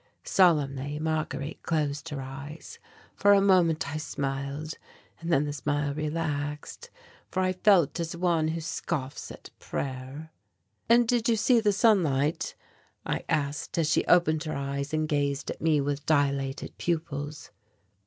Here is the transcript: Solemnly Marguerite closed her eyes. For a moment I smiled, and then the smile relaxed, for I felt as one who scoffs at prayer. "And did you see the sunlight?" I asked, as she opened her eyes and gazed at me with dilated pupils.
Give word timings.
Solemnly 0.23 0.97
Marguerite 0.97 1.61
closed 1.61 2.09
her 2.09 2.19
eyes. 2.23 2.79
For 3.15 3.33
a 3.33 3.39
moment 3.39 3.87
I 3.93 3.97
smiled, 3.97 4.79
and 5.19 5.31
then 5.31 5.45
the 5.45 5.53
smile 5.53 5.93
relaxed, 5.93 6.89
for 7.29 7.41
I 7.43 7.53
felt 7.53 7.99
as 7.99 8.17
one 8.17 8.47
who 8.47 8.61
scoffs 8.61 9.29
at 9.29 9.51
prayer. 9.59 10.31
"And 10.89 11.07
did 11.07 11.29
you 11.29 11.35
see 11.35 11.59
the 11.59 11.71
sunlight?" 11.71 12.55
I 13.05 13.23
asked, 13.29 13.77
as 13.77 13.91
she 13.91 14.03
opened 14.05 14.45
her 14.45 14.55
eyes 14.55 14.91
and 14.91 15.07
gazed 15.07 15.51
at 15.51 15.61
me 15.61 15.79
with 15.79 16.07
dilated 16.07 16.75
pupils. 16.79 17.51